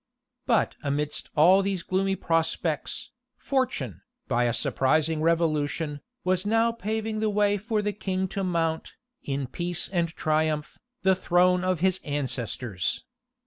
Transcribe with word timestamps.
But 0.47 0.75
amidst 0.81 1.29
all 1.35 1.61
these 1.61 1.83
gloomy 1.83 2.15
prospects, 2.15 3.11
fortune, 3.37 4.01
by 4.27 4.45
a 4.45 4.51
surprising 4.51 5.21
revolution, 5.21 6.01
was 6.23 6.43
now 6.43 6.71
paving 6.71 7.19
the 7.19 7.29
way 7.29 7.55
for 7.59 7.83
the 7.83 7.93
king 7.93 8.27
to 8.29 8.43
mount, 8.43 8.95
in 9.23 9.45
peace 9.45 9.87
and 9.89 10.07
triumph, 10.09 10.79
the 11.03 11.13
throne 11.13 11.63
of 11.63 11.81
his 11.81 12.01
ancestors. 12.03 13.03